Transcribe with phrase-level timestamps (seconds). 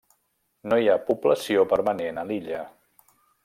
[0.71, 2.67] No hi ha població permanent a l'illa.